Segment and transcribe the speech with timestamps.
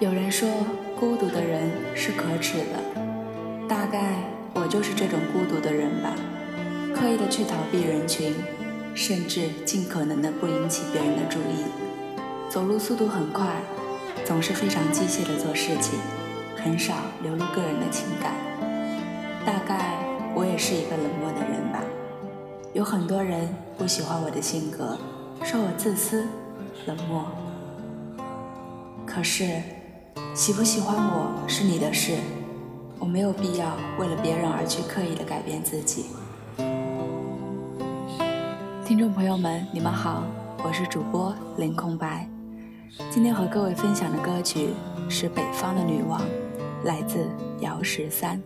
[0.00, 0.48] 有人说，
[0.98, 3.68] 孤独的人是可耻的。
[3.68, 4.14] 大概
[4.54, 6.16] 我就是这种孤独的人吧，
[6.94, 8.34] 刻意的去逃避人群，
[8.94, 11.66] 甚至尽可能的不引起别人的注意。
[12.48, 13.44] 走路速度很快，
[14.24, 15.98] 总是非常机械的做事情，
[16.56, 18.32] 很少流露个人的情感。
[19.44, 19.98] 大概
[20.34, 21.82] 我也是一个冷漠的人吧。
[22.72, 24.96] 有很多人不喜欢我的性格，
[25.44, 26.26] 说我自私、
[26.86, 27.26] 冷漠。
[29.04, 29.60] 可是。
[30.34, 32.14] 喜不喜欢我是你的事，
[32.98, 36.06] 我没有必要为了别人而去刻意的改变自己。
[38.84, 40.24] 听众朋友们，你们好，
[40.64, 42.28] 我是主播林空白，
[43.10, 44.70] 今天和各位分享的歌曲
[45.08, 46.20] 是《北方的女王》，
[46.84, 47.28] 来自
[47.60, 48.40] 姚十三。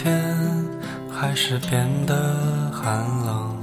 [0.00, 0.14] 天
[1.10, 3.56] 还是变得寒冷，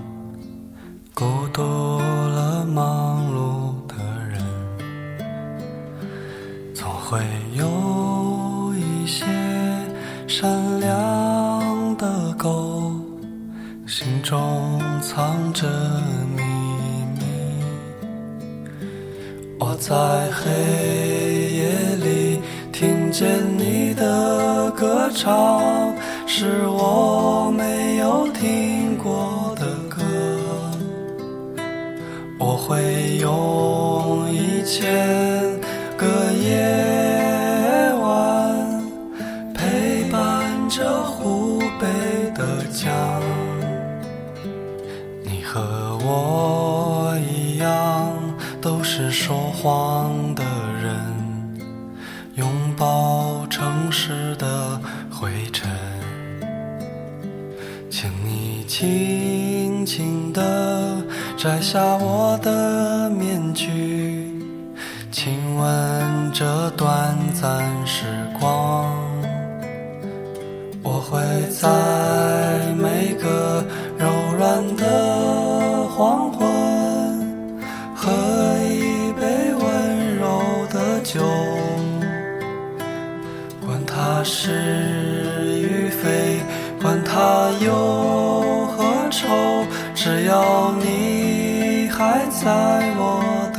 [1.14, 3.96] 孤独了忙碌的
[4.28, 4.44] 人，
[6.74, 7.22] 总会
[7.54, 9.26] 有一些
[10.28, 12.92] 善良的狗，
[13.88, 15.70] 心中藏着
[16.36, 16.44] 秘
[17.18, 17.24] 密。
[19.58, 19.96] 我在
[20.34, 20.52] 黑
[22.86, 25.92] 听见你的歌唱。
[26.28, 30.04] 是我没有听过的歌，
[32.38, 35.60] 我会用一千
[35.98, 38.84] 个夜晚
[39.52, 41.88] 陪伴着湖北
[42.36, 42.94] 的江。
[45.24, 48.12] 你和我一样，
[48.62, 50.44] 都是说谎的
[50.84, 50.94] 人，
[52.36, 54.80] 拥抱城市的
[55.10, 55.72] 灰尘。
[57.90, 61.02] 请你轻轻地
[61.38, 64.34] 摘下我的面具，
[65.12, 68.06] 亲吻这短暂时
[68.38, 68.94] 光。
[70.84, 72.65] 我会在
[89.16, 92.52] 愁，只要你还在
[92.98, 93.55] 我。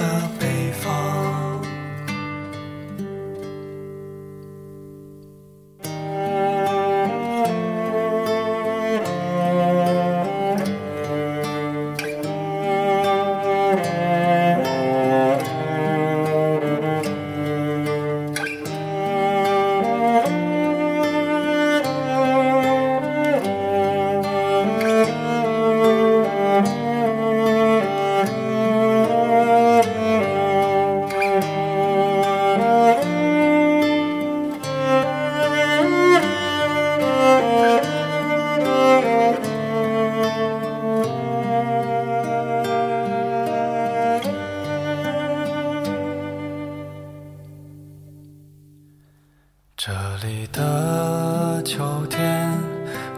[49.86, 49.92] 这
[50.26, 52.52] 里的秋天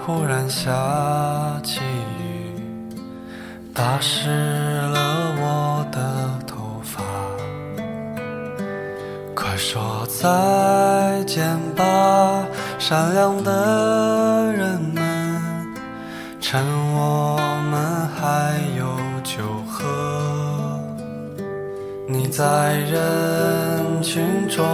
[0.04, 0.70] 忽然下
[1.64, 2.60] 起雨，
[3.72, 5.98] 打湿了我的
[6.46, 7.02] 头发。
[9.34, 12.44] 快说再见吧，
[12.78, 15.74] 善良的人们，
[16.38, 16.62] 趁
[16.92, 17.38] 我
[17.70, 18.84] 们还有
[19.24, 19.86] 酒喝。
[22.06, 22.98] 你在人
[24.08, 24.64] 群中。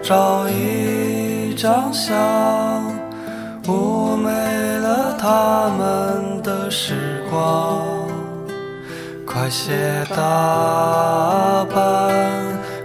[0.00, 2.14] 照一张相，
[3.64, 4.30] 妩媚
[4.78, 7.82] 了他们的时光。
[9.26, 12.14] 快些打扮，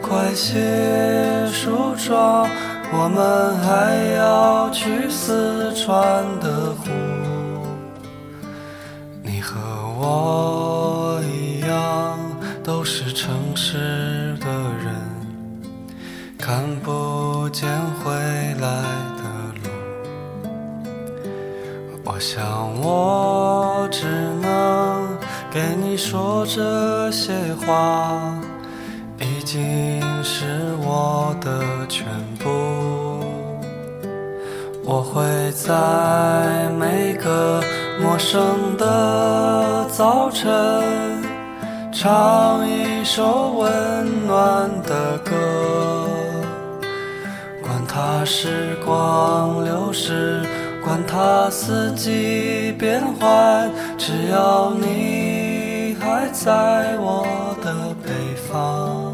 [0.02, 2.48] 快些梳妆，
[2.92, 6.90] 我们还要去四川的湖。
[9.22, 9.60] 你和
[10.00, 10.73] 我
[16.46, 17.70] 看不见
[18.04, 18.12] 回
[18.60, 18.68] 来
[19.16, 19.24] 的
[19.64, 19.70] 路，
[22.04, 22.44] 我想
[22.82, 24.06] 我只
[24.42, 25.08] 能
[25.50, 27.32] 给你说这些
[27.66, 28.38] 话，
[29.22, 32.06] 已经是我的全
[32.40, 32.50] 部。
[34.84, 35.24] 我会
[35.54, 37.64] 在每个
[38.02, 40.52] 陌生的早晨，
[41.94, 46.10] 唱一首温暖的歌。
[47.94, 50.42] 管它时光流逝，
[50.84, 53.70] 管它四季变换，
[54.00, 57.24] 只要你还在我
[57.64, 58.12] 的北
[58.50, 59.14] 方。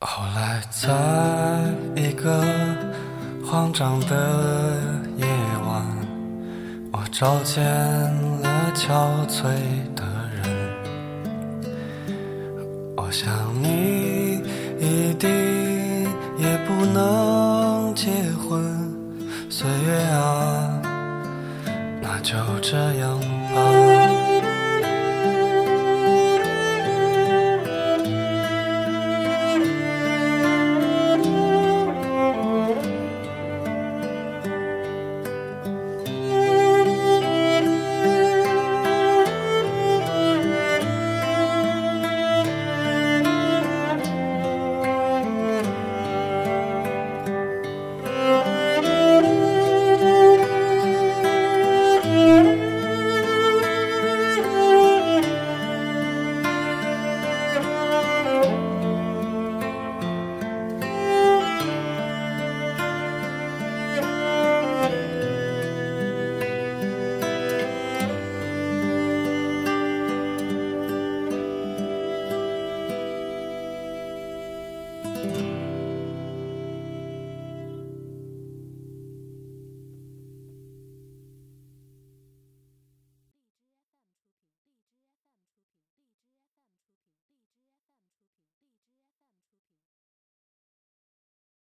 [0.00, 0.90] 后来，在
[1.96, 2.44] 一个
[3.42, 4.76] 慌张的
[5.16, 5.24] 夜
[5.66, 5.82] 晚，
[6.92, 7.64] 我找见
[8.42, 9.44] 了憔悴
[9.94, 10.44] 的人。
[12.96, 13.28] 我想
[13.60, 13.99] 你
[14.90, 15.30] 一定
[16.36, 18.92] 也不能结婚，
[19.48, 20.82] 岁月啊，
[22.02, 23.20] 那就这样
[23.54, 23.99] 吧。